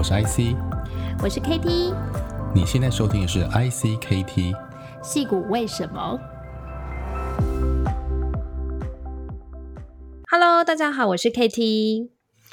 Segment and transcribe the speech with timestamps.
[0.00, 0.56] 我是 IC，
[1.22, 1.94] 我是 KT，
[2.54, 4.56] 你现在收听的是 ICKT，
[5.02, 6.18] 戏骨为什么
[10.30, 12.08] ？Hello，大家好，我是 KT，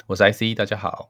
[0.08, 1.08] 我是 IC，大家好，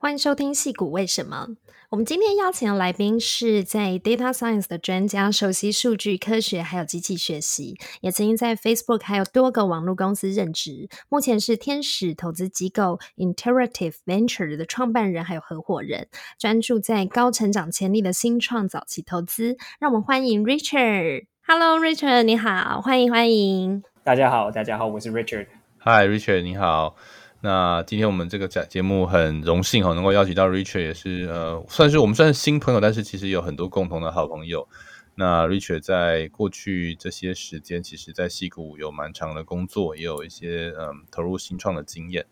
[0.00, 1.48] 欢迎收听矽谷为什么。
[1.90, 16.06] 我们今天邀请的来宾是在 Data Science 的专家，熟悉数据科学还有机器学习，也曾经在 Facebook 还有多个网络公司任职，目前是天使投资机构 Interactive Venture 的创办人还有合伙人，
[16.38, 19.56] 专注在高成长潜力的新创早期投资。
[19.80, 21.26] 让我们欢迎 Richard。
[21.44, 23.82] Hello，Richard，你好，欢迎欢迎。
[24.04, 25.48] 大家好，大家好，我是 Richard。
[25.78, 26.94] Hi，Richard，你好。
[27.40, 34.68] 那今天我们这个节节目很荣幸哈，能够邀请到 Richard，也是呃，算是我们算是新朋友，但是其实有很多共同的好朋友。
[35.14, 42.26] 那 Richard 在过去这些时间，其实在矽谷有蛮长的工作，也有一些嗯投入新创的经验。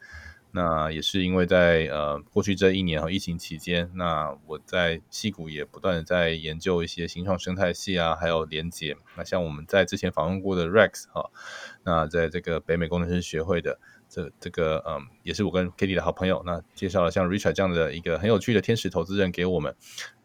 [0.50, 8.96] 那也是因为在呃过去这一年和疫情期间，那我在矽谷也不断的在研究一些新创生态系啊，还有连结。
[9.16, 11.30] 那像我们在之前访问过的 Rex 哈，
[11.84, 13.78] 那在这个北美工程师学会的。
[14.08, 16.42] 这这个嗯，也是我跟 Kitty 的好朋友。
[16.46, 19.74] 那介绍了像 Richard 这样的一个很有趣的天使投资人给我们。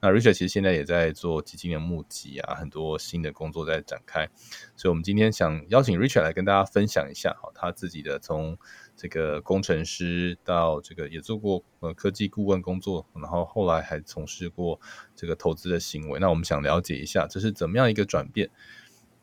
[0.02, 4.28] 那 Richard 其实现在也在做基金的募集啊，很多新的工作在展开。
[4.76, 8.58] 所以，我们今天想邀请 Richard 来跟大家分享一下，哈，他自己的从
[8.96, 14.80] 这个工程师到这个也做过呃科技顾问工作，然后后来还从事过
[15.16, 16.20] 这个投资的行为。
[16.20, 18.50] 那我们想了解一下，这是怎么样一个转变？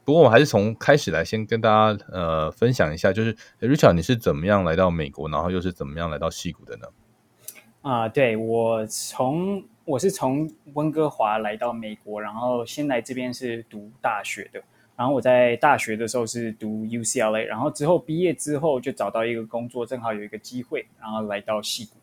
[0.09, 6.87] 不过我还是从开始来先跟大家呃分享一下，就是 Richard 你是怎么样来到美国，然后又是怎么样来到西谷的呢？
[7.83, 14.63] 啊、对，我从我是从温哥华来到美国，然后先来这边是读大学的，
[14.97, 21.98] 然后我在大学的时候是读 UCLA，然后之后毕业之后就找到一个工作，正好有一个机会，然后来到西谷。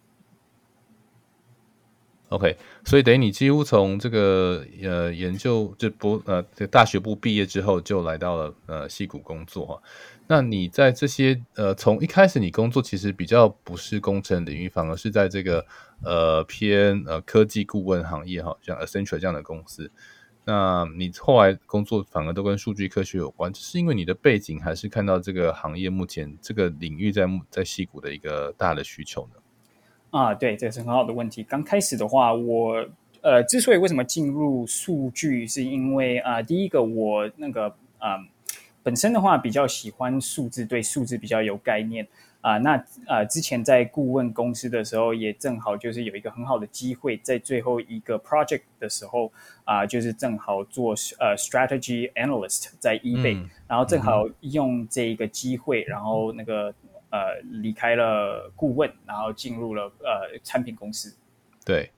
[2.36, 9.82] OK，所以等于你几乎从这个呃研究这不呃这大学部毕业之后，就来到了呃矽谷工作哈。
[10.28, 15.66] 那你在这些呃从一开始你工作其实比较不是工程领域，反而是在这个
[16.04, 19.90] 呃偏呃科技顾问行业哈，像 Accenture 这样的公司。
[20.44, 29.40] 那你后来工作反而都跟数据科学有关，是因为你的背景，还是看到这个行业目前这个领域在在矽谷的一个大的需求呢？
[30.16, 31.44] 啊，对，这是很好的问题。
[31.44, 32.88] 刚开始的话，我
[33.20, 37.68] 呃，之所以为什么进入数据，是因为啊、呃，第一个我那个
[37.98, 38.26] 啊、呃，
[38.82, 42.08] 本身的话比较喜欢数字，对数字比较有概念
[42.40, 42.60] 啊、呃。
[42.60, 42.78] 那
[43.08, 49.30] 啊、呃，之前在顾问公司的时候，也正好就是有一个很好的机会，在最后一个 project 的时候
[49.66, 56.74] 啊、呃，就是正好做呃 strategy analyst 在 eBay，、嗯、然后正好用这一个机会，然后那个。
[57.16, 61.16] 呃，离开了顾问，然后进入了呃产品公司。
[61.64, 61.90] 对，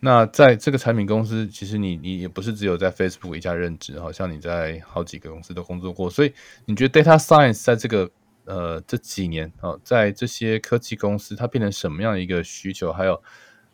[0.00, 6.10] 那在这个产品公司，其实你你也不是只有在 Facebook 一家任职，好像你在好几个公司都工作过。
[6.10, 6.34] 所以
[6.66, 8.10] 你觉得 Data Science 在这个
[8.44, 12.92] 呃这几年哦，在这些科技公司，它变成什么样的一个需求？
[12.92, 13.22] 还有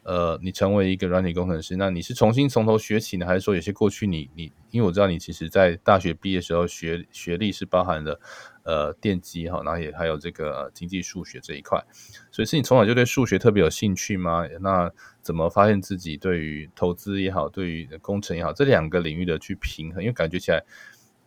[0.04, 8.20] 呃，你成为一个软体工程师，那你是重新从头学起呢，还是说有些过去你你因为我知道你其实在大学毕业时候学学历是包含了。
[8.68, 11.82] 呃，电机哈，然后也还有这个、经济数学这一块，
[12.30, 14.46] 所以是你从小就对数学特别有兴趣吗？
[14.60, 14.92] 那
[15.22, 20.02] 怎么发现自己对于投资也好，对于工程也好，这两个领域的去平衡？
[20.02, 20.62] 因为感觉起来。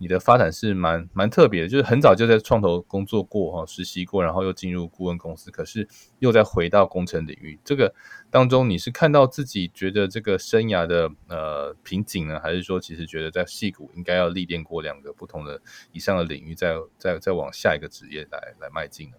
[0.01, 7.59] 你的发展是蛮蛮特别的，就是很早就在创投工作过哈，实习过，然后又进入顾问公司，可是又再回到工程领域。
[7.63, 7.93] 这个
[8.31, 19.17] 当中，你是看到自己觉得这个生涯的呃瓶颈呢，还是说其实觉得在戏谷应该要历练过两个不同的以上的领域，再再再往下一个职业来来迈进呢？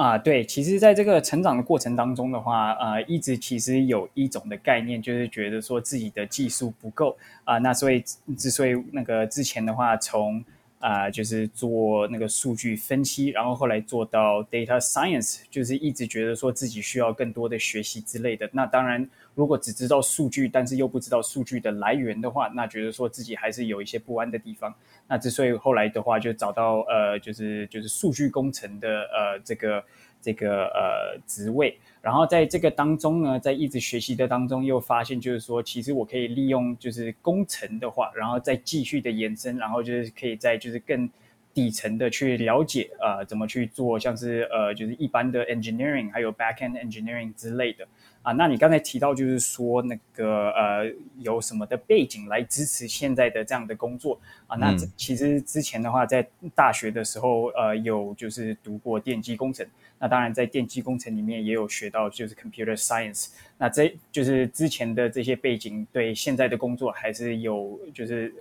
[0.00, 8.02] 啊，对，其实，在这个成长的过程当中的话，呃，一直其实有一种的概念，就是觉得说自己的技术不够啊，那所以
[8.34, 10.42] 之所以那个之前的话，从
[10.80, 18.48] 啊，就是做那个数据分析，然后后来做到 data science，就是一直觉得说自己需要更多的学习之类的。
[18.50, 24.74] 那当然，如果只知道数据，但是又不知道数据的来源的话，那觉得说自己还是有一些不安的地方。
[25.06, 29.84] 那之所以后来的话，就找到呃，就是就是数据工程的呃这个
[30.22, 31.78] 这个呃职位。
[32.02, 41.08] 然后在这个当中呢，在一直学习的当中，又发现就是说，其实我可以利用就是工程的话，然后再继续的延伸，然后就是可以在就是更
[41.52, 47.86] 底层的去了解、呃，怎么去做，像是呃就是一般的 engineering，还有 backend engineering 之类的。
[48.22, 54.56] 啊，那你刚才提到就是说那个呃有什么的背景来支持现在的这样的工作啊？
[54.58, 59.66] 那其实之前的话，在大学的时候呃有就是读过电机工程，
[59.98, 68.34] 那当然在电机工程里面也有学到就是 computer science，那这就是之前的这些背景对现在的工作还是有就是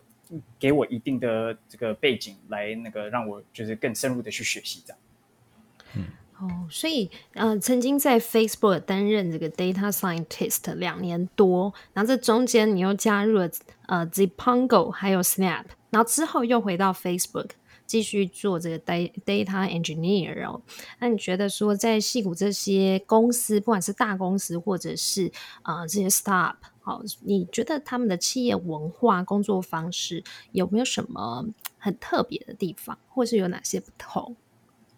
[0.60, 5.00] 给我一定的这个背景来那个让我就是更深入的去学习这样。
[5.96, 6.04] 嗯。
[6.42, 13.50] 哦，所以呃，曾经在 Facebook 担任这个 Data Scientist 两年多，然后这中间你又加入了
[13.88, 17.50] 呃 Zipango 还有 Snap，然后之后又回到 Facebook
[17.86, 20.62] 继续做这个 Data Engineer 哦。
[21.00, 25.30] 那你觉得说在矽谷这些公司，不管是大公司或者是
[25.64, 31.46] 呃这些 Startup，好，你觉得他们的企业文化、工作方式有没有什么
[31.78, 34.38] 很特别的地方，或是有哪些不同？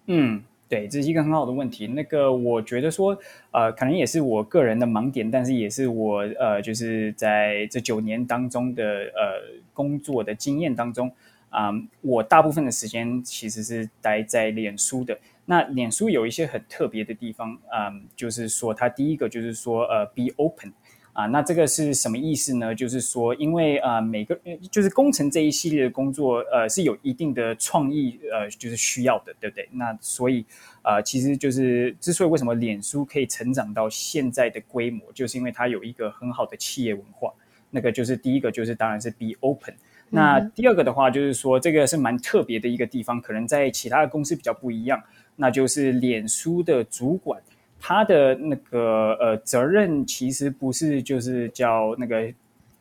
[0.05, 0.43] 嗯。
[0.71, 1.85] 对，这是一个很好的问题。
[1.85, 3.17] 那个，我觉得说，
[3.51, 11.11] 呃，可能也是我个人的盲点，但是也是我呃，就是在这九年当中的呃工作的经验当中，
[11.49, 15.19] 啊、我大部分的时间其实是待在脸书的。
[15.43, 20.71] 那脸书有一些很特别的地方，啊、就是说，它第一个就是说，呃，be open。
[21.13, 22.73] 啊，那这个是什么意思呢？
[22.73, 24.39] 就是说，因为啊、呃，每个
[24.71, 29.67] 就是工程这一系列的工作，呃，是有一定的创意，呃，就是需要的，对不对？
[29.73, 30.45] 那所以，
[30.83, 37.33] 呃，其实就是之所以为什么脸书可以成长到现在的规模，就是因为它有一个很好的企业文化。
[37.69, 39.73] 那个就是第一个，就是当然是 be open。
[40.09, 45.01] 那第二个的话，就是说这个是蛮特别的一个地方，可能在其他的公司比较不一样，
[45.37, 47.41] 那就是脸书的主管。
[47.83, 52.31] 他的那个呃责任其实不是就是叫那个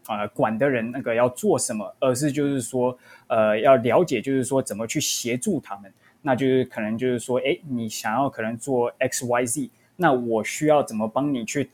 [0.05, 2.97] 啊、呃、管的人那个要做什么，而是就是说
[3.29, 11.71] 呃要了解就是说怎么去协助他们，那就是可能就是说哎你想要可能做 X Y Z，那我需要怎么帮你去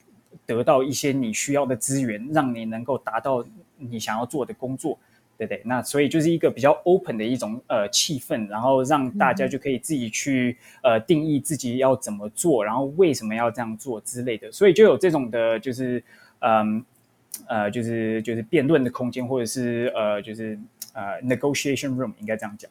[0.47, 3.45] 得到一些你需要的资源，让你能够达到
[3.77, 4.97] 你想要做的工作。
[5.39, 16.03] 对对，那所以就是一个比较 open 的一种呃气氛，然后让大家就可以自己去呃定义自己要怎么做，然后为什么要这样做之类的，所以就有这种的，就是
[16.41, 16.85] 嗯
[17.47, 20.59] 呃，呃就是就是辩论的空间，或者是呃就是
[20.95, 22.71] 呃 negotiation room 应该这样讲。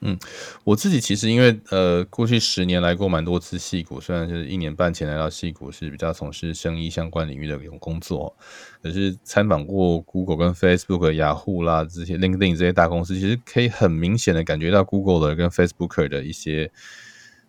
[0.00, 0.16] 嗯，
[0.62, 8.36] 我自己其实因为呃，过去十年来过蛮多次矽谷，虽然是一年半前来到矽谷，是比较从事生意相关领域的一种工作，
[8.82, 16.70] 可是参访过 Google 跟 Facebook、雅虎啦这些 LinkedIn 这些大公司，其实可以很明显的感觉到 Google 的跟 Facebook 的一些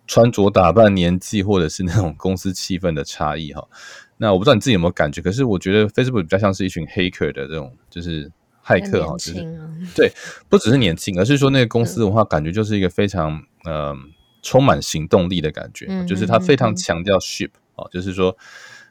[0.06, 3.68] 穿着打扮、年纪或者是那种公司气氛的差异哈。
[4.16, 8.32] 那我不知道你自己有没有感觉，可是我觉得 Facebook 比较像是一群黑客的这种，就是。
[8.68, 9.34] 骇客哈，就是
[9.96, 10.12] 对，
[10.50, 13.96] 不只是年轻，而是说那个公司文化，感觉就是一个非常嗯、呃、
[14.42, 18.36] 充满行动力的感觉，嗯、就是他非常强调 ship 啊，就是说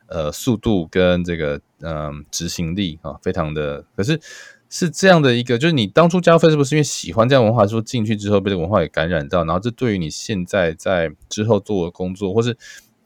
[0.08, 4.20] 呃速度跟这个嗯执行力啊，非常的，可是
[4.70, 12.58] 是这样的一个，就是你当初加入 Facebook 是因为喜欢这样文化，说进去之后被这个文化给感染到，然后这对于你现在在之后做的工作，或是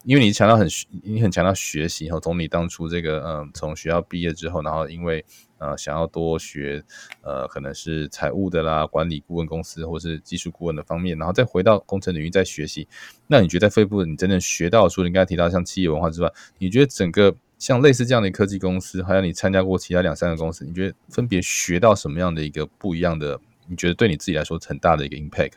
[0.04, 0.66] 因为你强调很
[1.04, 5.24] 你很强调学习，然后从你当初这个嗯从学校毕业之后，然后因为
[5.62, 6.82] 呃，想要多学，
[7.20, 12.88] 呃，可能是财务的啦，管理顾问公司或是技术顾问的方面，然后再回到工程领域再学习。
[13.28, 16.28] 那你觉得在 Facebook 你真正学到，除了你刚才提到像企业文化之外，
[16.58, 23.38] 你觉得整个像类似这样的科技公司，还有你参加过其他两三个公司，你觉得分别学到什么样的一个不一样的？
[23.68, 25.52] 你觉得对你自己来说很大的一个 impact？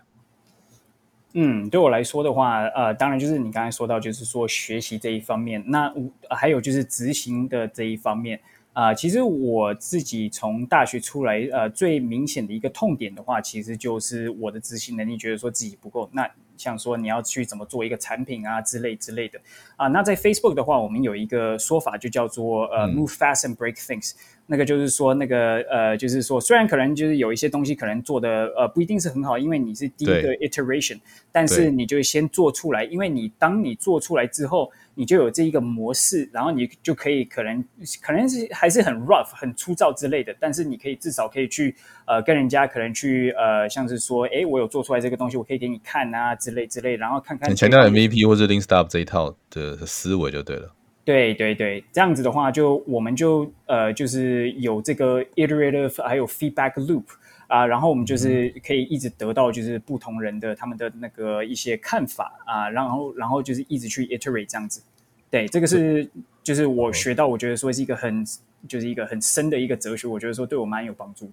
[1.34, 5.92] 嗯，对我来说的话，呃，当然就是你刚才说到，就是说学习这一方面，那
[6.30, 8.40] 还有就是执行的这一方面。
[8.76, 16.10] 啊、呃，其实我自己从大学出来，呃，最明显的一个痛点的话，其实就是我的执行能力觉得说自己不够。
[16.12, 19.40] 那像说你要去怎么做一个产品啊之类之类的
[19.78, 24.12] 啊、呃，那在 Facebook 的话，我们有一个说法就叫做呃、嗯、move fast and break things。
[24.48, 31.00] 那个就是说，那个呃，就是说，虽然可能就是有一些东西可能做的呃不一定是很好，因为你是第一个 iteration，
[31.32, 37.64] 但是你就先做出来，因为你当你做出来之后，你就有这一个模式，然后你就可以可能
[38.02, 41.76] 可能是还是很 rough 很粗糙之类的，但是你可以至少可以去
[42.06, 47.50] 呃跟人家可能去呃像是说，哎，我有做出来这个东西，我可以给你看啊之类之类，然后看看。
[47.50, 50.72] 你强调 MVP 或者 Lean Startup 这一套的思维就对了。
[51.06, 57.04] 对对对，这样子的话就，就我们就呃，就是有这个 iterative 还有 feedback loop
[57.48, 64.82] 啊、呃，然后我们就是可以一直得到就是不同人的他们的那个一些看法啊、呃，然后然后就是一直去 iterate 这样子。
[65.30, 66.10] 对，这个是
[66.42, 68.26] 就是我学到，我觉得说是一个很
[68.68, 71.32] 就是一个很深的一个哲学，我觉得说对我蛮有帮助的。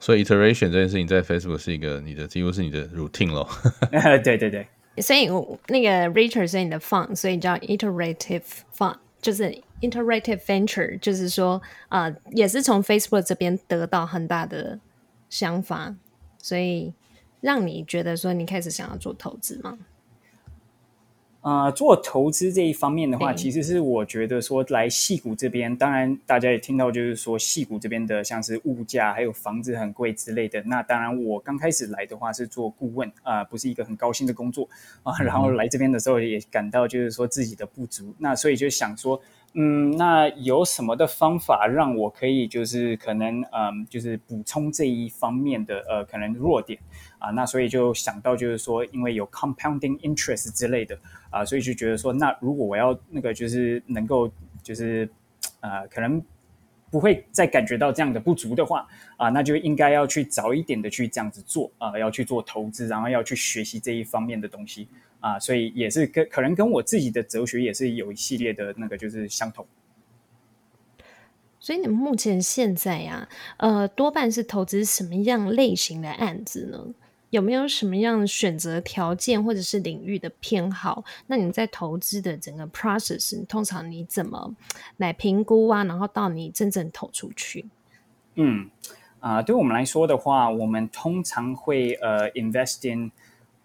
[0.00, 3.46] 所以 iteration 这件事情在 Facebook 是一个你的几乎是你的 routine 咯。
[4.24, 4.66] 对 对对。
[5.02, 5.26] 所以
[5.68, 8.42] 那个 Richard 是你的 fund，所以叫 iterative
[8.76, 14.80] fund，就是 Iterative Venture，就是说啊、呃，也是从 Facebook 这边得到很大的
[15.28, 15.94] 想法，
[16.38, 16.94] 所以
[17.40, 19.76] 让你觉得说你开始想要做投资吗？
[21.46, 30.60] 啊、呃，做投资这一方面的话，其实是我觉得说来戏谷这边，当然大家也听到，就是说戏谷这边的像是物价还有房子很贵之类的。
[30.62, 34.68] 那当然，我刚开始来的话是做顾问啊、呃，不是一个很高薪的工作
[35.04, 35.24] 啊、呃。
[35.24, 39.20] 然后来这边的时候也感到就是说自己的不足，那所以就想说。
[39.58, 46.78] 嗯，那有什么的方法让我可以就是可能嗯，就是补充这一方面的呃可能弱点
[47.18, 47.30] 啊？
[47.30, 50.98] 那所以就想到就是说，因为有 compounding interest 之类的
[51.30, 54.30] 啊，所以就觉得说，那如果我要那个就是能够
[54.62, 55.08] 就是
[55.60, 56.22] 呃可能
[56.90, 64.88] 不会再感觉到这样的不足的话啊，那就应该要去早一点的去这样子做啊，要去做投资，然后要去学习这一方面的东西。
[65.18, 69.66] 啊，所以也是跟可能跟我自己的哲学也是有一系列的那个就是相同。
[71.58, 76.94] 所以你们目前现在呀、啊，呃，多半是投资什么样类型的案子呢？
[77.36, 81.04] 有没有什么样选择条件或者是领域的偏好？
[81.26, 84.54] 那你在投资的整个 process，通常你怎么
[84.96, 85.84] 来评估啊？
[85.84, 87.66] 然后到你真正投出去？
[88.36, 88.70] 嗯，
[89.20, 93.12] 啊、对我们来说的话，我们通常会呃 invest in。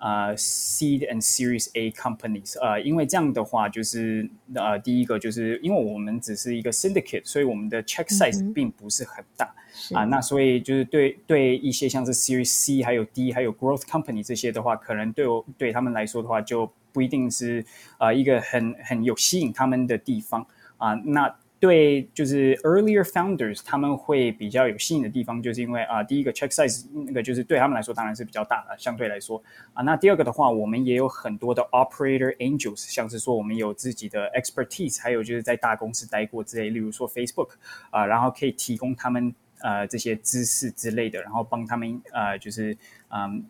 [0.02, 9.54] 呃、uh,，seed and Series A companies，呃、uh,，因为这样的话，就是呃，第一个就是因为我们只是一个 syndicate，所以我们的 check size 并不是很大啊、
[9.92, 9.96] 嗯。
[9.98, 17.64] uh, 那所以就是对对一些像是 Series C 还有 D 还有 growth company 这些的话，可能对我对他们来说的话，就不一定是
[18.00, 20.44] 啊、uh, 一个很很有吸引他们的地方
[20.78, 20.96] 啊。
[20.96, 29.40] Uh, 那对，就是 earlier founders，他们会比较有吸引的地方，就是因为啊，第一个 check size 那个就是对他们来说当然是比较大的，相对来说
[29.74, 37.50] 啊，那第二个的话，我们也有很多的 operator angels，像是说我们有自己的 expertise，还有就是在大公司待过之类，例如说 Facebook
[37.92, 42.76] 啊，然后可以提供他们呃这些知识之类的，然后帮他们呃就是
[43.10, 43.46] 嗯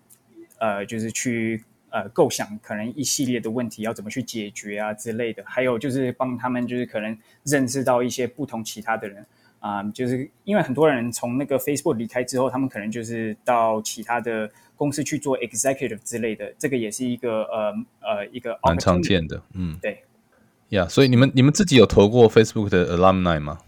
[0.60, 1.64] 呃就是去。
[1.92, 9.26] 呃，构想可能一系列的问题要怎么去解决啊之类的，还有就是帮他们就是可能认识到一些不同其他的人
[9.60, 20.04] 啊、呃，就是因为很多人从那个 Facebook 离开之后，他们可能就是到其他的公司去做 executive 之类的，这个也是一个呃呃一个蛮常见的，嗯，对，
[20.70, 23.60] 呀、yeah，所以你们你们自己有投过 Facebook 的 alumni 吗？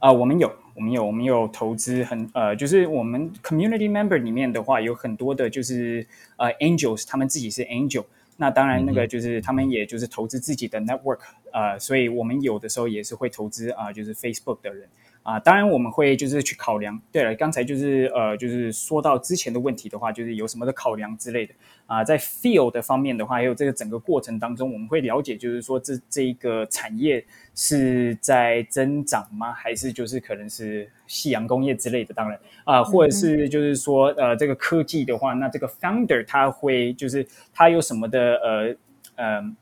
[0.00, 0.59] 啊、呃，我们有。
[0.80, 6.06] 我们有，我们有投资很呃，就是我们 community member 里面的话，有很多的，就是
[6.38, 8.06] 呃 angels，他们自己是 angel，
[8.38, 11.18] 那当然那个就是他们也就是投资自己的 network，
[11.52, 14.88] 呃，所以我们有的时候也是会投资啊、呃，就是 Facebook 的人。
[15.22, 16.98] 啊，当然我们会就是去考量。
[17.12, 21.52] 对了，刚才就是呃，就是说到之前的问题的话，就是有什么的考量之类的
[21.86, 27.22] 啊，在 field 的方面的话，还有这个整个过程当中，我们会了解，就是说这这一个产业
[27.54, 29.52] 是在增长吗？
[29.52, 32.14] 还是就是可能是夕阳工业之类的？
[32.14, 38.76] 当然啊，或者是就是说呃，这个科技的话，那这个 founder 他会就是他有什么的呃
[39.16, 39.56] 呃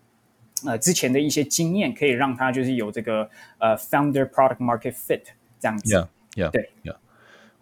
[0.67, 5.23] 呃之前的一些经验，可以让他就是有这个呃 founder product market fit。
[5.61, 6.97] 这样子，Yeah，Yeah，对，Yeah，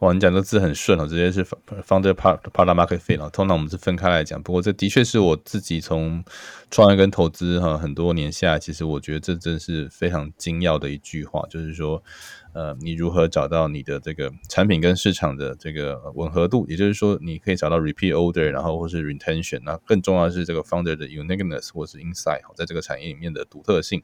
[0.00, 3.30] 哇，你讲的字很顺哦，直接是 founder part product market fit 哦。
[3.32, 6.22] 通常我们是分开来讲，不过这的确是我自己从
[6.70, 12.02] 创业跟投资哈很多年下来，其实我觉得这真是非常精要的一句话，就是说，
[12.52, 24.02] 呃，你如何找到你的这个产品跟市场的这个吻合度，也就是说，你可以找到 repeat order，然后或是 retention，那更重要的是这个 founder 的 uniqueness 或是 insight，在这个产业里面的独特性。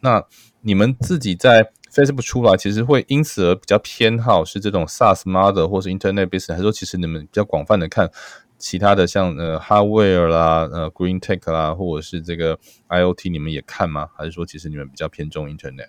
[0.00, 0.24] 那
[0.60, 8.10] 你们自己在 Facebook 出来，其实会因此而比较偏好是这种 SaaS model 或是 Internet business，还是说其实你们比较广泛的看
[8.58, 14.08] 其他的像呃 Hardware 啦、呃 Green Tech 啦，或者是这个 IoT，你们也看吗？
[14.14, 15.88] 还是说其实你们比较偏重 Internet？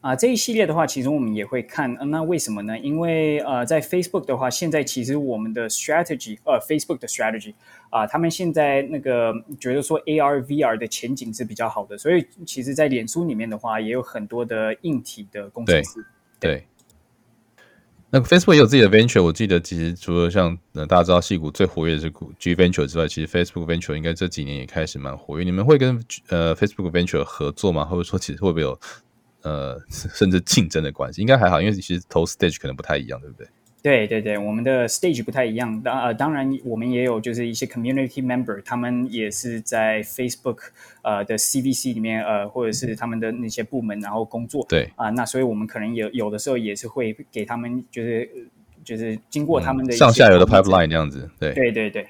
[0.00, 1.92] 啊，这一系列的话，其实我们也会看。
[1.96, 2.78] 啊、那为什么呢？
[2.78, 7.52] 因为呃，在 Facebook 的话，现在其实我们的 strategy，呃，Facebook 的 strategy，
[7.90, 15.72] 啊，他们现在那个觉得说 AR、VR 的前景是比较好的，所以其实，在脸书里面的话，也有很多的硬体的公司。
[16.38, 16.52] 对。
[16.52, 16.64] 对。
[18.10, 25.44] 那个 Facebook 也有自己的 venture，我记得其实除了像呃大家知道戏股最活跃的是 G Venture 之外，其实 Facebook Venture 应该这几年也开始蛮活跃。
[25.44, 27.84] 你们会跟呃 Facebook Venture 合作吗？
[27.84, 28.78] 或者说其实会不会有？
[29.42, 33.46] 呃， 甚至竞争的关系应该还好，因为其实投 stage 可能不太一样，对不对？
[33.80, 35.80] 对对对，我们的 stage 不太一样。
[35.80, 40.58] 当呃，当然我们也有就是一些 community member，他们也是在 Facebook
[41.02, 44.66] 呃的 CVC 里面呃，或者是他们的那些部门然后工作。
[44.68, 48.28] 对啊、呃，那所以我们可能有有的时候也是会给他们，就是
[48.82, 51.30] 就是经过他们的、嗯、上下游的 pipeline 这样子。
[51.38, 52.06] 对对对对。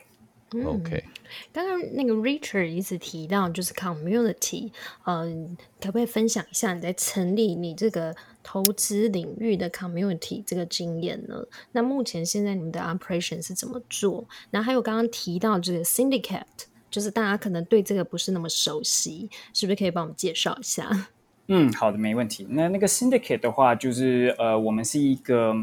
[0.65, 1.05] OK，
[1.53, 4.71] 刚刚那个 Richard 一直提到就是 community，
[5.05, 11.45] 嗯、呃，可不可以分享一下你在成立你这个投资领域的 community 这个经验呢？
[11.73, 14.25] 那目前现在你们的 operation 是怎么做？
[14.51, 16.45] 然后还有刚刚提到这个 syndicate，
[16.91, 21.09] 就是大家可能对这个不是那么熟悉，是不是可以帮我们介绍一下？
[21.49, 22.47] 嗯，好的，没问题。
[22.49, 25.55] 那那个 syndicate 的话，就是呃，我们是一个。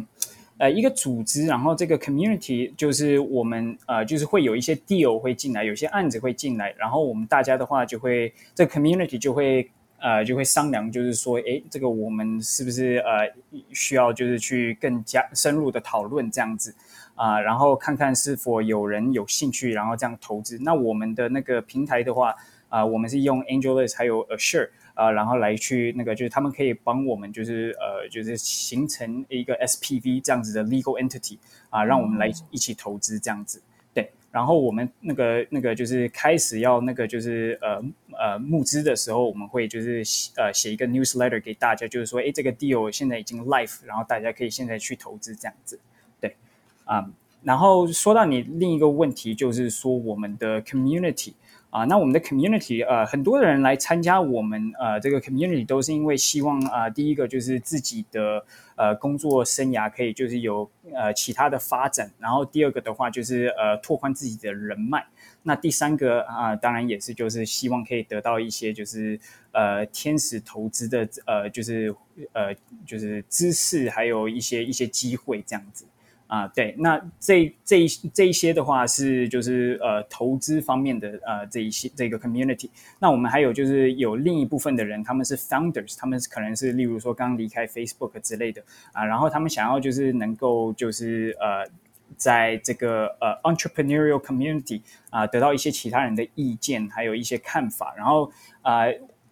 [0.57, 9.69] 呃，一个组织，然后这个 community 就是我们呃，就是会有一些 deal 会进来，有些案子会进来，然后我们大家的话就会，这 community 就会
[9.99, 13.29] 呃，就会商量，就是说，诶，这个我们是不是呃
[13.73, 16.73] 需要就是去更加深入的讨论这样子
[17.15, 20.57] 啊，然后看看是否有人有兴趣，然后这样投资。
[20.61, 22.33] 那我们的那个平台的话
[22.69, 24.69] 啊，呃，我们是用 AngelList 还有 Assure。
[24.95, 31.37] 啊、呃，然后来去那个，就是他们可以帮我们，就是呃，就是形成一个 SPV 这样子的 legal entity
[31.69, 33.61] 啊、呃，让我们来一起投资这样子。
[33.93, 37.83] 对，然后我们那个那个就是开始要那个就是呃
[38.17, 40.01] 呃募资的时候，我们会就是
[40.37, 45.77] 呃写一个 newsletter 给大家，就是说，哎，这个 deal 现在已经 live，然后大家可以现在去投资这样子。
[46.21, 46.37] 对，
[46.85, 47.11] 啊、呃，
[47.43, 51.33] 然后说到你另一个问题，就是说我们的 community。
[51.75, 58.45] 啊，那我们的 community，呃，很多人来参加我们呃这个 community，都是因为希望啊、呃，第一个就是自己的
[58.77, 65.05] 呃工作生涯可以就是有呃其他的发展，然后第二个的话就是呃拓宽自己的人脉，
[65.43, 69.19] 那第三个啊、当然也是就是希望可以得到一些就是
[69.51, 71.93] 呃天使投资的呃就是
[72.31, 72.55] 呃
[72.85, 75.85] 就是知识，还有一些一些机会这样子。
[76.27, 82.69] 啊，对，那这这这一些的话是就是呃投资方面的呃这一些这个 community。
[82.99, 91.69] 那我们还有就是有另一部分的人，他们是 founders，他们可能是例如说刚离开 Facebook 之类的啊，然后他们想要就是能够就是呃
[92.17, 98.85] 在这个呃 entrepreneurial community 啊得到一些其他人的意见，还有一些看法，然后啊。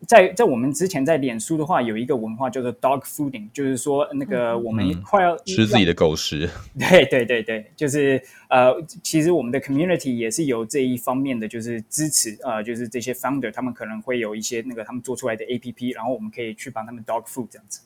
[0.07, 6.50] 在在我们之前在脸书的话，有一个文化叫做 dog fooding，就是说那个我们快要、嗯、吃自己的狗食。
[6.77, 17.81] 对对对对，就是呃，其实我们的 community 也是有这一方面的，就是支持呃，就是这些 founder 他们可能会有一些那个他们做出来的 APP，然后我们可以去帮他们 dog food 这样子。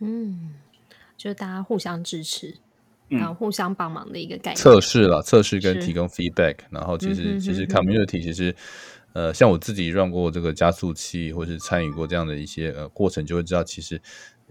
[0.00, 0.54] 嗯，
[1.16, 2.54] 就是大家互相支持，
[3.08, 4.56] 然后互相帮忙的一个概念。
[4.56, 8.54] 测试了，测试跟提供 feedback，然后其实、嗯、其实 community 其实。
[9.16, 13.98] 呃，像我自己绕过这个加速器，或是参与过这样的一些呃过程，就会知道，其实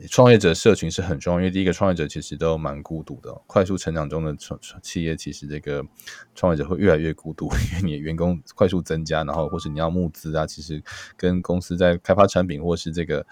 [0.10, 1.39] 创业者社群是很重要。
[1.39, 5.86] 因为第一个创业者其实都蛮孤独的，快速成长中的创企业，其实这个
[6.34, 10.82] 创业者会越来越孤独， 因为你的员工快速增加，然后或是你要募资啊，其实
[11.15, 13.23] 跟公司在开发产品或是这个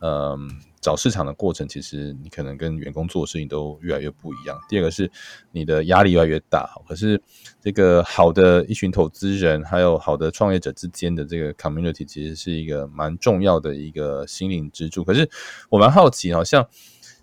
[0.00, 0.36] 呃。
[0.82, 4.58] 找市场的过程，其实你可能跟员工做的事情都越来越不一样。
[4.66, 5.12] 第二个是
[5.52, 6.66] 你的压力越来越大。
[6.88, 7.20] 可是
[7.60, 15.04] 这个好的一群投资人，还有好的创业者之间的这个 community，其实是一个蛮重要的一个心灵支柱。
[15.04, 15.28] 可是
[15.68, 16.66] 我蛮好奇，好像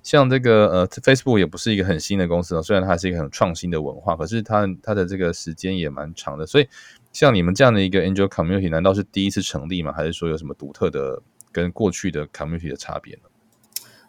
[0.04, 6.46] 像这个呃，Facebook 也不是一个很新的公司，虽然它是一个很创新的文化，可是它它的这个时间也蛮长的。
[6.46, 6.68] 所以
[7.12, 9.92] 像你们这样的一个 Angel Community，难道是第一次成立吗？
[9.92, 11.24] 还是说有什么独特的
[11.58, 13.22] 跟过去的 community 的差别呢？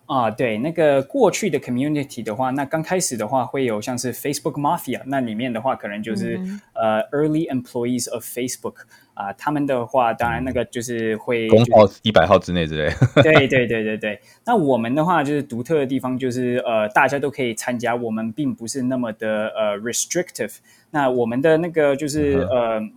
[0.04, 8.74] 啊，对，那个过去的 community 的话，那刚开始的话会有像是 Facebook Mafia，那里面的话可能就是、嗯、呃 early employees of Facebook
[9.14, 12.92] 啊、呃，他们的话当然那个就是会工号一百号之内之类。
[13.22, 20.56] 对对对对对，那我们的话就是独特的地方就是呃大家都可以参加，我们并不是那么的呃 restrictive，
[20.90, 22.88] 那我们的那个就是、嗯、呃。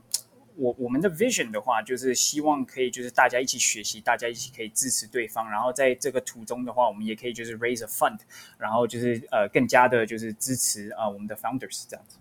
[0.61, 8.19] 我我们的 vision 的话，就是希望可以就是大家一起学习，大家一起可以支持对方，然后在这个途中的话，我们也可以就是 raise a fund，
[8.59, 12.19] 然后就是呃更加的就是支持啊、呃、我们的 founders 这样子。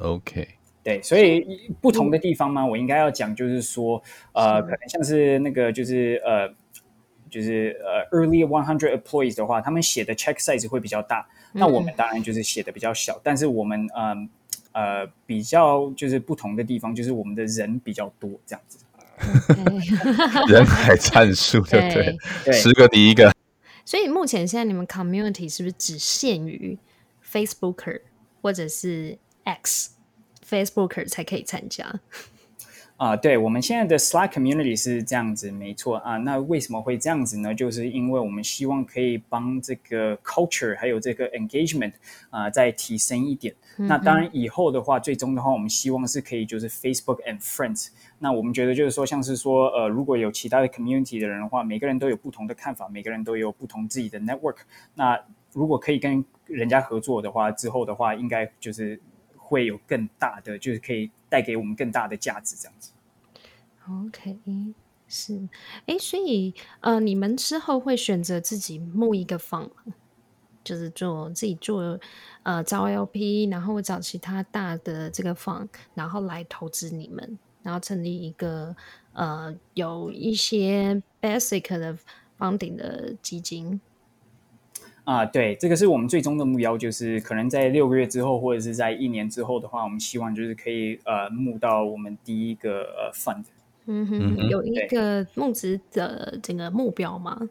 [0.00, 0.46] OK，
[0.82, 4.02] 对，所以不同的地方嘛，我应该要讲就是说
[4.34, 6.54] 呃可能像是那个就是呃
[7.30, 14.08] 就是呃 early one hundred employees 的话，他们写的 check size 会比较大，嗯、那我们当然就是写的比较小，但是我们嗯。
[14.08, 14.28] 呃
[14.76, 18.78] 呃，比较就是不同的地方，就是我们的人比较多，这样子。
[20.52, 23.32] 人海战术，对对对，十个第一个。
[23.86, 26.76] 所以目前现在你们 community 是不是只限于
[27.26, 28.02] Facebooker
[28.42, 29.92] 或者是 X
[30.46, 31.98] Facebooker 才可以参加？
[32.96, 36.16] 啊，对，我们现在的 Slack community 是这样子，没错啊。
[36.16, 37.54] 那为什么会这样子呢？
[37.54, 41.92] 就是因为我们希望可以帮这个 culture 还有这个 engagement
[42.30, 43.54] 啊再提升一点。
[43.76, 43.86] 嗯嗯。
[43.86, 47.88] 那当然以后的话，最终的话，我们希望是可以就是 Facebook and Friends。
[48.18, 54.56] 那我们觉得就是说，像是说呃，如果有其他的 community 的人的话，每个人都有不同的看法，每个人都有不同自己的 network。
[54.94, 55.20] 那
[55.52, 58.98] 如果可以跟人家合作的话，之后的话应该就是。
[59.46, 62.90] 会有更大的，就是可以带给我们更大的价值这样子。
[63.88, 64.36] OK，
[65.06, 65.48] 是，
[65.86, 69.70] 哎，所以呃，你们之后会选择自己募一个房
[70.64, 71.96] 就是做自己做
[72.42, 78.74] 呃招 LP，然后找其他大的这个房然后来投资你们，然后成立一个
[79.12, 81.96] 呃有一些 basic 的
[82.36, 83.80] 房顶的基金。
[85.06, 93.44] 啊，对，这个是我们最终的目标，就是可能在六个月之后，或者是在一年之后的话，我们希望就是可以呃募到我们第一个呃 fund。
[93.86, 97.48] 嗯哼，有一个募资的整个目标吗？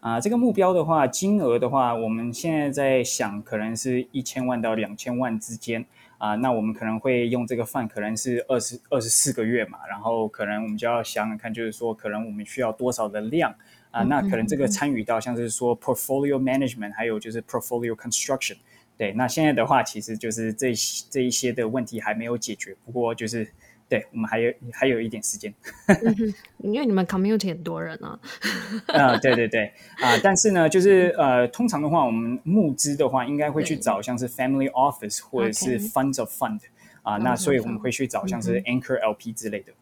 [0.00, 5.86] 啊，这个目标的话，金额的话，我们现在在想，可能是一千万到两千万之间
[6.20, 6.36] 啊。
[6.36, 13.52] 那我们可能会用这个 fund，可能是二十二十四个月嘛，然后可能我们就要想想看，就是说，可能我们需要多少的量。
[13.92, 18.56] 啊，那可能这个参与到像是说 portfolio management，还有就是 portfolio construction，
[18.96, 20.72] 对，那现在的话，其实就是这
[21.10, 23.50] 这一些的问题还没有解决，不过就是
[23.90, 25.52] 对我们还有还有一点时间，
[25.88, 28.18] 嗯，因为你们 community 很多人啊，
[28.86, 29.66] 啊，对对对，
[30.00, 36.60] 啊，但是呢，就是呃，通常的话，我们募资的话，应该会去找像是 family office 或者是 funds of fund，
[37.02, 39.72] 啊，那所以我们会去找像是 anchor LP 之类的。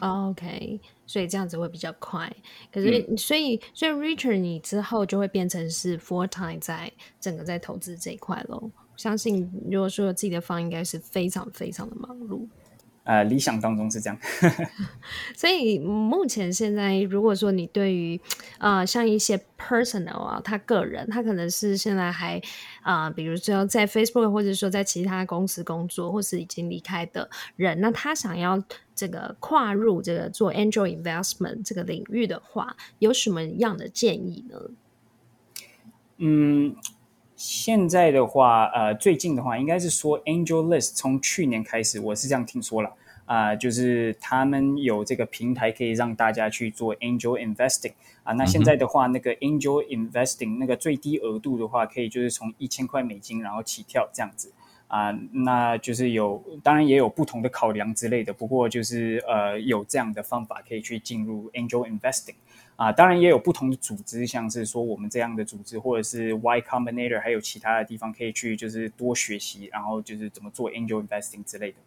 [0.00, 2.30] 嗯、OK，所以这样子会比较快。
[2.72, 8.70] 可是，嗯、所以，所以 Richard，你之后就会变成是 full time 在整个在投资这一块喽。
[8.96, 12.46] 相信如果说有自己的方，应该是非常非常的忙碌。
[13.04, 14.18] 呃，理想当中是这样。
[15.36, 18.18] 所以目前现在，如果说你对于
[18.58, 22.40] 呃像一些 personal 啊，他个人，他可能是现在还
[22.82, 28.62] 啊、呃，比如说在 Facebook 或者说在其他公司工作，或是已经离开的人，那他想要
[28.94, 34.58] 这个跨入这个做 angel investment 这个领域的话，有什么样的建议呢？
[36.16, 36.74] 嗯。
[37.36, 42.88] 现在的话，呃，最近的话，应该是说 AngelList 从去年开始，我是这样听说了
[43.24, 47.92] 啊、呃，就是他们有这个平台可以让大家去做 Angel Investing
[48.22, 48.34] 啊、呃。
[48.34, 54.52] 那现在的话，那个 Angel Investing 那个最低额度的话，可以就是从一千块美金然后起跳这样子
[54.86, 55.18] 啊、呃。
[55.32, 62.36] 那就是有，当然也有不同的考量之类的，不过就是呃，有这样的方法可以去进入 Angel Investing。
[62.76, 71.78] 啊，当然也有不同的组织，像是说我们这样的组织，或者是 Y Combinator，还有其他的地方可以去，就是多学习，然后就是怎么做 Angel Investing 之类的。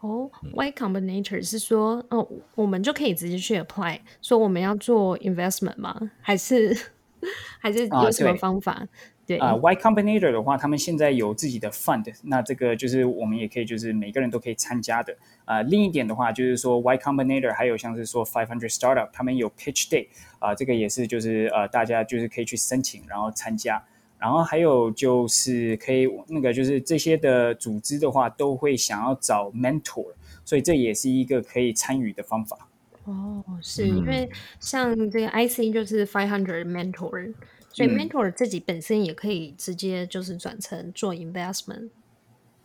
[0.00, 6.10] 哦，Y Combinator 是说，哦，我们就可以直接去 apply，说我们要做 investment 吗？
[6.20, 6.74] 还是
[7.60, 8.72] 还是有什么方法？
[8.72, 8.88] 啊
[9.28, 15.14] 对啊、uh,，Y Combinator 的话，他们现在有自己的 fund，那这个就是我们也可以，就是每个人都可以参加的。
[15.44, 20.06] 啊、uh,，另一点的话，就是说 Y Combinator 还有像是说500 Startup，他们有 Pitch Day，
[20.38, 23.84] 啊、uh,，这个也是就是呃，uh, 大家就是可以去申请，然后参加。
[24.18, 30.06] 然后还有就是可以那个就是这些的组织的话，都会想要找 mentor，
[30.42, 32.66] 所以这也是一个可以参与的方法。
[33.04, 37.34] 哦，是因为像这个 IC 就是500 mentor。
[37.78, 41.90] 所以 mentor 自己本身也可以直接就是转成做 investment。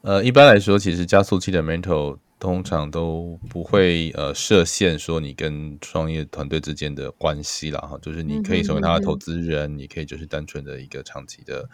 [0.01, 11.69] 呃，一般来说，其实加速器的 mentor 通常都不会呃设限说你跟创业团队之间的关系了哈，就是你可以成为他的投资人，嗯、你可以就是单纯的一个长期的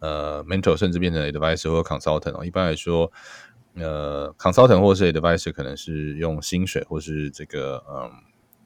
[0.00, 2.44] 呃 mentor，甚至变成 advisor 或 consultant 哦。
[2.44, 3.10] 一般来说，
[3.76, 8.10] 呃 consultant 或是 advisor 可能是用薪水或是这个嗯。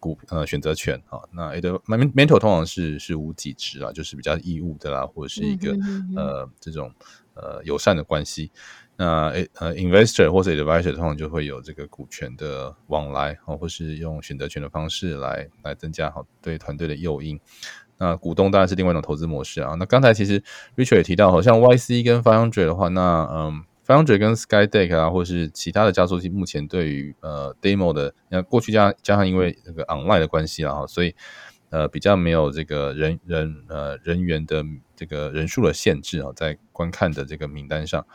[0.05, 1.55] 股呃选择权啊，那
[1.89, 6.93] mentor 通常是是无给职啊，就是比较义务的啦，或者是一个、嗯、呃这种
[7.33, 8.53] 呃友善的关系。
[8.97, 17.41] 那呃 investor 或者 advisor 通常就会有这个股权的往来啊，或是用选择权的方式来来增加好对团队的诱因。
[17.97, 19.75] 那股东当然是另外一种投资模式啊。
[19.79, 20.43] 那刚才其实
[20.77, 23.65] Richard 也提到，好像 YC 跟500的话，那嗯。
[23.87, 31.15] Foundry 跟 Skydeck 啊，或是其他的加速器，目前对于呃 Demo 的，那过去加加上因为这个 Online 的关系啊，所以
[31.69, 34.65] 呃比较没有这个人人呃人员的
[34.97, 38.07] 这个人数的限制啊，在观看的这个名单上。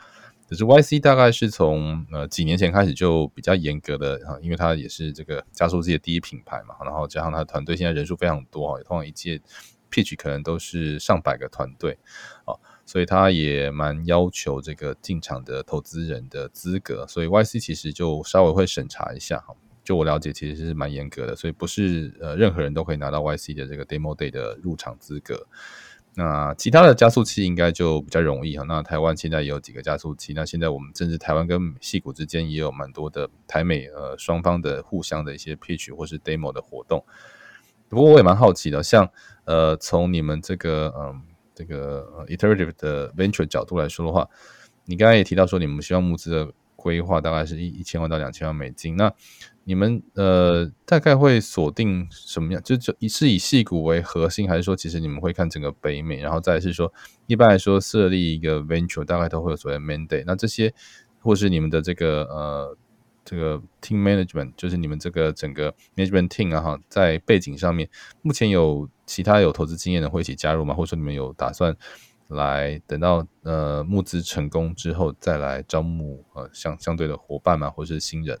[0.48, 9.40] 可是 YC 大概是从呃几年前开始就比较严格的啊，因为它也是这个加速器的第一品牌嘛，然后加上它团队现在人数非常多哈，通常一届
[9.92, 11.98] Pitch 可能都是上百个团队。
[12.90, 19.54] 所以他也蛮要求这个进场的投资人的资格，所以 YC 其实就稍微会审查一下哈。
[19.84, 25.46] 就我了解，其实是蛮严格的，所以不是呃任何人都可以拿到 YC 的这个 Demo Day 的入场资格。
[26.16, 28.64] 那其他的加速器应该就比较容易哈。
[28.66, 37.04] 那台湾现在也有几个加速器，那现在我们甚至台湾跟戏谷之间也有蛮多的台美呃双方的互相的一些 Pitch 或是 Demo 的活动。
[37.88, 39.08] 不过我也蛮好奇的，像
[39.44, 41.22] 呃从你们这个嗯。
[41.60, 44.26] 这个呃 iterative 的 venture 角度来说的话，
[44.86, 48.96] 你刚才也提到说，你们希望募资的规划大概是一一千万到两千万美金。
[48.96, 49.12] 那
[49.64, 52.62] 你们呃大概会锁定什么样？
[52.62, 56.22] 就就以是以细谷为核心，还是说其实你们会看整个北美？
[56.22, 56.90] 然后再是说，
[57.26, 60.24] 一般来说设立一个 venture 大概都会有所谓 mandate。
[60.26, 60.72] 那这些
[61.20, 62.76] 或是你们的这个呃
[63.22, 67.86] 这个 team management，就是你们这个整个 management team 啊哈，在背景上面，
[68.22, 70.72] 目前有其他有投资经验的会一起加入吗？
[70.72, 71.76] 或者说你们有打算？
[72.28, 78.38] 来等到呃募资成功之后，再来招募呃相相对的伙伴吗，或者是新人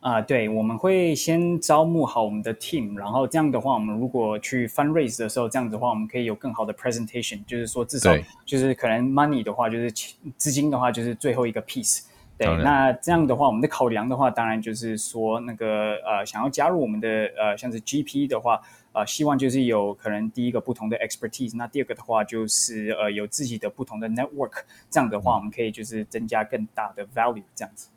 [0.00, 8.12] 啊、呃，对，我们会先招募好我们的 team，然后这样的话，我们如果去 fundraise 的时候，这样子的话，我们可以有更好的 presentation，就是说至少
[8.44, 9.88] 就是可能 money 的话，就是
[10.36, 12.00] 资金的话，就是最后一个 piece。
[12.36, 18.60] 对，那这样的话，我们的考量的话，当然就是说那个呃，想要加入我们的呃，像是 GP 的话。
[18.96, 24.52] 啊、呃，希望就是有可能第一个不同的 expertise，那第二个的话就是呃有自己的不同的 network，
[24.88, 27.88] 这样的话我们可以就是增加更大的 value，这样子。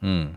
[0.00, 0.36] 嗯，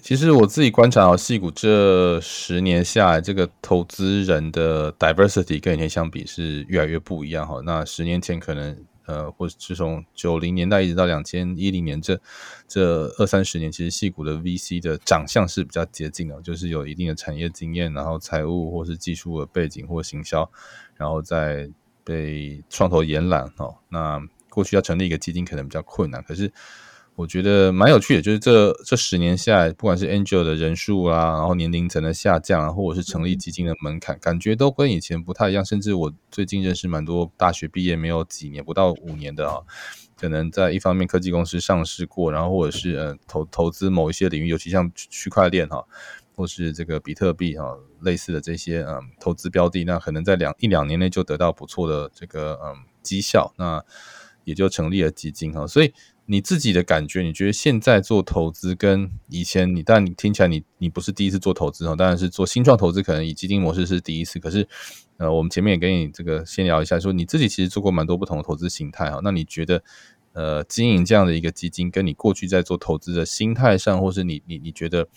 [0.00, 7.60] 其实我自己观察啊，矽谷这十年下来，这个投资人的 diversity 跟以前相比是越来越不一样哈。
[7.64, 8.76] 那十年前可能。
[9.06, 12.20] 呃，或是从九零年代一直到两千一零年这
[12.68, 20.50] 这二三十年，其实戏骨的 VC 的长相是比较接近的，就是有一定的产业经验，然后财务或是技术的背景或行销，
[20.96, 21.70] 然后再
[22.04, 23.76] 被创投延揽哦。
[23.88, 26.52] 那过去要成立一个基金可能比较困难，可是。
[27.14, 35.62] 我觉得蛮有趣的，就是这这十年下来，不管是 Angel 的人数啊，然后年龄层的下降啊，或者是成立基金的门槛，感觉都跟以前不太一样。
[35.62, 39.60] 甚至我最近认识蛮多大学毕业没有几年，不到五年的啊，
[40.18, 45.84] 可能在一方面科技公司上市过，然后或者是呃投投资某一些领域，尤其像区块链哈，
[46.34, 53.84] 或是这个比特币哈类似的这些嗯投资标的，那可能在两一两年内就得到不错的这个嗯绩效，那
[54.44, 55.92] 也就成立了基金哈，所以。
[56.26, 64.38] 你自己的感觉，你觉得现在做投资跟以前你，但你听起来你你不是第一次做投资哦，当然是做新创投资，可能以基金模式是第一次。
[64.38, 64.66] 可是，
[65.16, 69.20] 呃，我们前面也跟你这个先聊一下，说你自己其实做过蛮多不同的投资形态哈。
[69.22, 69.82] 那你觉得，
[70.32, 75.08] 呃，经营这样的一个基金，跟你过去在做投资的心态上，或是你你你觉得，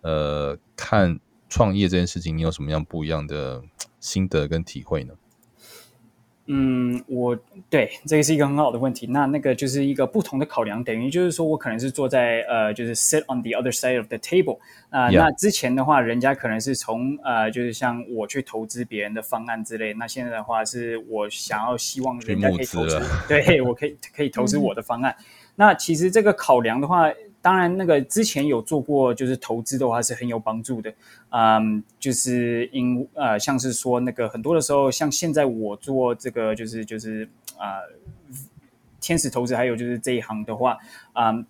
[0.00, 3.62] 呃，看创业这件事情，你有什么样不一样的
[4.00, 5.14] 心得跟体会呢？
[6.46, 7.34] 嗯，我
[7.70, 9.06] 对这个是一个很好的问题。
[9.06, 14.58] 那那个就是一个不同的考量，等于就是说我可能是坐在呃，就是 sit on the other side of the table
[14.90, 19.94] 啊.那之前的话，人家可能是从呃，就是像我去投资别人的方案之类。
[19.94, 25.16] 那现在的话，是我想要希望人家可以投资，对，我可以可以投资我的方案。
[25.56, 27.10] 那其实这个考量的话。
[27.44, 30.90] 当然，那个之前有做过，就是投资的话是很有帮助的。
[31.28, 37.28] 嗯，就是因呃，像是说那个很多的时候，像现在我做这个，就是就是
[37.58, 38.34] 啊、呃，
[38.98, 40.78] 天使投资，还有就是这一行的话，
[41.12, 41.44] 嗯，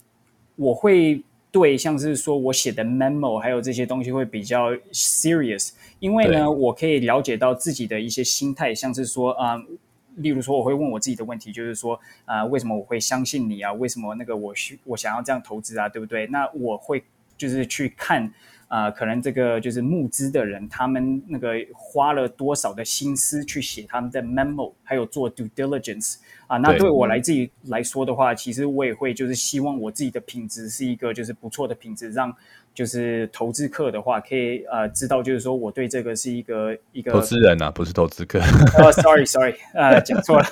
[0.57, 9.55] 我会对像是说我写的 memo，还有这些东西会比较 serious，因为呢，我可以了解到自己的一些心态，像是说啊。
[9.55, 9.79] 嗯
[10.17, 13.73] 例如说，我会问我自己的问题，就是说，啊、为什么我会相信你啊？
[13.73, 15.89] 为什么那个我需我想要这样投资啊？
[15.89, 16.27] 对不对？
[16.29, 17.03] 那我会
[17.37, 18.33] 就是去看
[18.69, 26.57] 啊、呃，可能这个就是募资的人，他们那个花了多少的心思去写他们的 memo，还有做 due diligence 啊。
[26.57, 32.35] 那对我来自己来说的话，其实我也会就是希望我自己的品质是一个就是不错的品质，让。
[32.75, 38.41] 就是投资客的话，可以呃知道，就是说我对这个是一个一个投资人啊，不是投资客。
[38.77, 40.47] 哦、oh,，sorry sorry，呃，讲错了，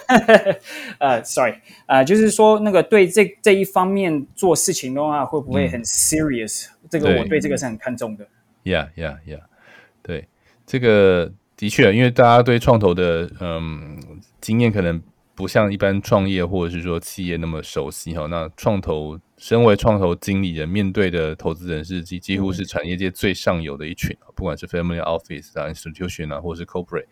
[1.00, 1.54] 呃，sorry，
[1.86, 8.26] 呃，就是说那个对这这一方面做事情的话，会不会很 serious？、嗯、这个我对这个是很看重的。
[8.64, 9.40] Yeah yeah yeah，
[10.02, 10.28] 对，
[10.66, 13.98] 这个的确，因为大家对创投的嗯
[14.40, 15.02] 经验可能
[15.34, 19.18] 不像一般创业或者是说企业那么熟悉哈，那创投。
[19.38, 27.06] 身为创投经理人，面对的投资人是几几乎是产业界最上游的一群，嗯、不管是 family office 啊、institution 啊，或是 corporate，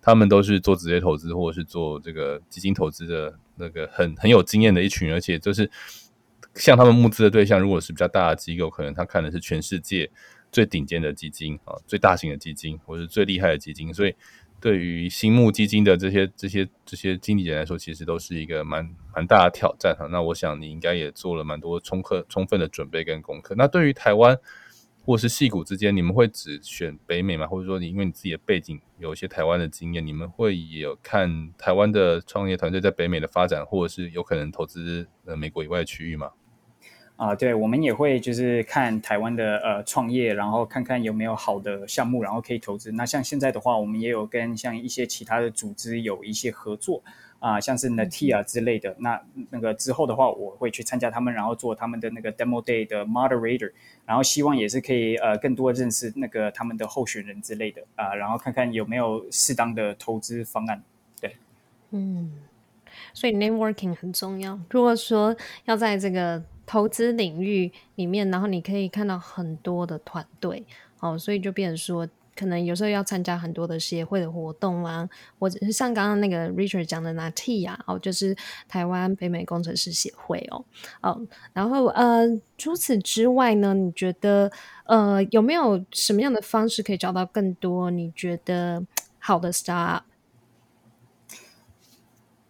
[0.00, 5.68] 他们都是做直接投资或者是做这个基金投资的那个很很有经验的一群，而且就是
[6.56, 10.10] 像他们募资的对象，如果是比较大的机构，可能他看的是全世界
[10.50, 14.14] 最顶尖的基金啊，最大型的基金，或是最厉害的基金，所以。
[14.58, 20.08] 对于新募基金的这些 这些这些经理人来说，其实都是一个蛮蛮大的挑战哈。
[20.10, 23.54] 那我想你应该也做了蛮多充分充分的准备跟功课。
[23.54, 24.36] 那对于台湾
[25.04, 27.46] 或是矽谷之间，你们会只选北美吗？
[27.46, 36.30] 或者说你因为你自己的背景有一些台湾的经验，你们会有看台湾的创业团队在北美的发展，或者是有可能投资呃美国以外的区域吗？
[37.16, 42.92] 啊，对，我们也会就是看台湾的呃创业，然后看看有没有好的项目，然后可以投资。
[42.92, 47.02] 那像现在的话，我们也有跟像一些其他的组织有一些合作
[47.38, 48.94] 啊、呃，像是 Natia 之类的。
[48.98, 53.72] 那那个之后的话，我会去参加他们，然后做他们的那个 Demo Day 的 Moderator，
[54.04, 60.82] 然后希望也是可以呃更多认识那个他们的候选人之类的啊、呃，然后看看有没有适当的投资方案。
[61.18, 61.34] 对，
[61.92, 62.30] 嗯，
[63.14, 64.60] 所以 Networking 很重要。
[64.68, 70.66] 如果说要在这个投资领域里面，然后你可以看到很多的团队，
[71.00, 72.06] 哦，所以就变成说。
[72.38, 78.36] 可能有时候要参加很多的协会的活动啊，或者是像刚刚那个 Richard 讲的 NATIA 哦，就是
[78.68, 80.62] 台湾北美工程师协会哦，
[81.00, 82.26] 哦，然后呃，
[82.58, 84.52] 除此之外呢，你觉得
[84.84, 88.84] 呃有没有什么样的方式可以找到更多你觉得
[89.18, 90.02] 好的 star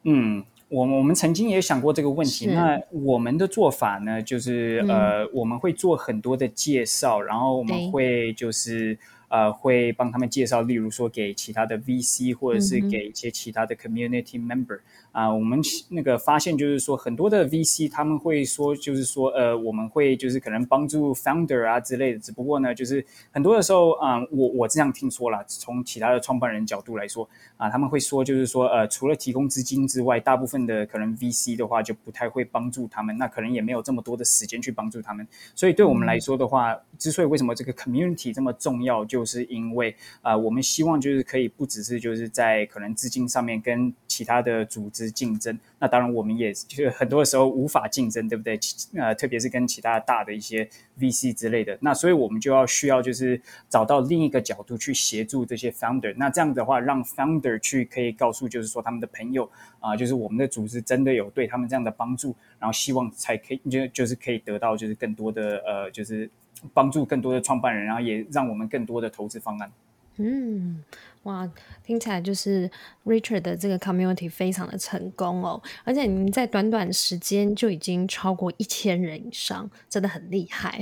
[0.03, 0.45] 嗯，
[0.77, 2.47] 我我们曾经也想过这个问题。
[2.47, 8.99] 那我们的做法呢，就是、嗯、呃，我们会做很多的介绍，然后我们会就是。
[9.29, 14.79] 呃，会帮他们介绍，例如说给其他的 VC，或者是给一些其他的 community member。
[15.13, 22.19] 啊、呃，我们那个发现就是说，很多的 VC 他们会说，就是说，呃，我们会就是可能帮助 founder 啊之类的。
[22.19, 27.25] 只不过呢，就是很多的时候，啊、呃，我我这样听说了，从其他的创办人角度来说，
[27.57, 35.27] 啊、呃，他们会说，就是说，呃，除了提供资金之外，大部分的可能 VC 的话就不太会帮助他们，那可能也没有这么多的时间去帮助他们。
[35.55, 48.61] 所以对我们来说的话，嗯、之所以为什么这个 community 这么重要，就就是因为啊、我们希望就是可以不只是就是在可能资金上面跟其他的组织竞争，那当然我们也就是很多时候无法竞争，对不对？
[48.95, 56.13] 呃，特别是跟其他大的一些 VC 之类的，那所以我们就要需要就是找到另一个角度去协助这些 founder。
[56.19, 59.51] 那这样的话，让 founder 去可以告诉就是说他们的朋友
[59.81, 66.29] 啊、就是我们的组织真的有对他们这样的帮助，然后希望才可以就就是可以得到就是更多的呃就是。
[66.73, 69.71] 帮助更多的创办人，然后也让我们更多的投资方案。
[70.19, 70.83] 嗯，
[71.25, 71.47] 哇，
[71.85, 72.71] 听起来就是
[73.05, 80.81] Richard 的这个 community 非常的成功哦，而且你在短短时间就已经超过一千人以上，真的很厉害。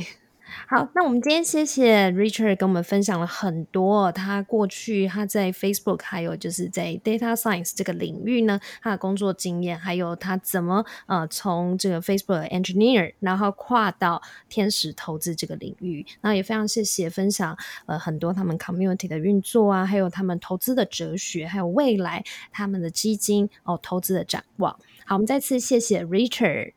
[0.67, 24.73] 好，那我们今天谢谢 Richard 跟我们分享了很多他过去他在 Facebook 还有就是在 Data Science 这个领域呢，他的工作经验，还有他怎么呃从这个 Facebook Engineer 然后跨到天使投资这个领域，那也非常谢谢分享呃很多他们 Community 的运作啊，还有他们投资的哲学，还有未来他们的基金哦投资的展望。
[25.05, 26.73] 好，我们再次谢谢 Richard，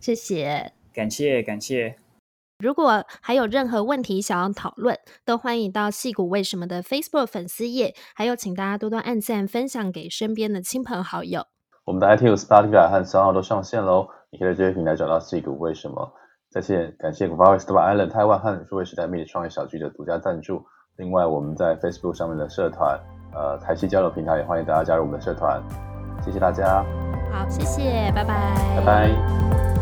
[0.00, 2.05] 谢谢，感谢感谢。
[2.58, 11.44] 如果还有任何问题想要讨论，都欢迎到戏骨为什么的 Facebook 粉丝页，还有请大家多多按赞、分享给身边的亲朋好友。
[11.84, 16.10] 我们的 iTunes、Spotify 和 SoundOn 都上线喽，你可以在这些平台找到戏骨为什么。
[16.50, 20.64] 再次感谢 Guava Stable Island 台湾和数位时代媒体创业小聚的独家赞助。
[20.96, 22.98] 另外，我们在 Facebook 上面的社团，
[23.34, 25.62] 呃，台西交流平台也欢迎大家加入我们的社团。
[26.24, 26.82] 谢谢大家。
[27.30, 28.54] 好，谢谢，拜拜。
[28.78, 29.75] 拜拜。